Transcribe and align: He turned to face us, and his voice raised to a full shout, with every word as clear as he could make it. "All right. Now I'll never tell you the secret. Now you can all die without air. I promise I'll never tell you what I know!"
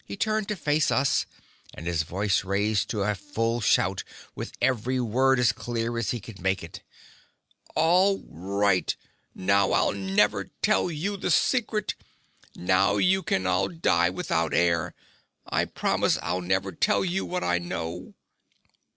He 0.03 0.17
turned 0.17 0.47
to 0.47 0.55
face 0.55 0.89
us, 0.89 1.27
and 1.75 1.85
his 1.85 2.01
voice 2.01 2.43
raised 2.43 2.89
to 2.89 3.03
a 3.03 3.13
full 3.13 3.61
shout, 3.61 4.03
with 4.33 4.51
every 4.59 4.99
word 4.99 5.39
as 5.39 5.51
clear 5.51 5.95
as 5.99 6.09
he 6.09 6.19
could 6.19 6.41
make 6.41 6.63
it. 6.63 6.81
"All 7.75 8.23
right. 8.27 8.97
Now 9.35 9.73
I'll 9.73 9.91
never 9.93 10.45
tell 10.63 10.89
you 10.89 11.17
the 11.17 11.29
secret. 11.29 11.93
Now 12.55 12.97
you 12.97 13.21
can 13.21 13.45
all 13.45 13.67
die 13.67 14.09
without 14.09 14.55
air. 14.55 14.95
I 15.45 15.65
promise 15.65 16.17
I'll 16.23 16.41
never 16.41 16.71
tell 16.71 17.05
you 17.05 17.23
what 17.23 17.43
I 17.43 17.59
know!" 17.59 18.15